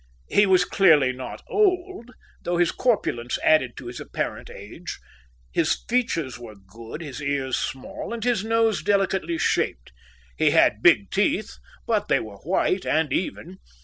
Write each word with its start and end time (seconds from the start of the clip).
He 0.31 0.47
was 0.47 0.65
clearly 0.65 1.13
not 1.13 1.43
old, 1.47 2.09
though 2.41 2.57
his 2.57 2.71
corpulence 2.71 3.37
added 3.43 3.77
to 3.77 3.85
his 3.85 3.99
apparent 3.99 4.49
age. 4.49 4.97
His 5.53 5.83
features 5.87 6.39
were 6.39 6.55
good, 6.55 7.03
his 7.03 7.21
ears 7.21 7.55
small, 7.55 8.11
and 8.11 8.23
his 8.23 8.43
nose 8.43 8.81
delicately 8.81 9.37
shaped. 9.37 9.91
He 10.35 10.49
had 10.49 10.81
big 10.81 11.11
teeth, 11.11 11.53
but 11.85 12.07
they 12.07 12.19
were 12.19 12.37
white 12.37 12.83
and 12.83 13.13
even. 13.13 13.59